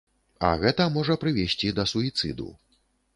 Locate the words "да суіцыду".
1.81-2.49